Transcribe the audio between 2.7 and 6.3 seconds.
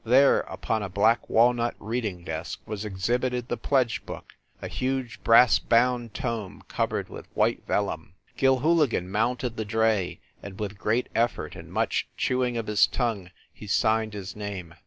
exhibited the pledge book, a huge brass bound